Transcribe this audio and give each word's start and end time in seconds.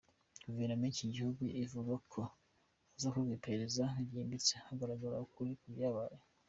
Guverinoma 0.45 0.83
y’iki 0.85 1.07
gihugu 1.15 1.41
ivuga 1.63 1.93
ko 2.11 2.21
hazakorwa 2.93 3.31
iperereza 3.37 3.83
ryimbitse 4.07 4.51
hakagaragara 4.55 5.21
ukuri 5.25 5.51
ku 5.61 5.67
byabaye. 5.75 6.17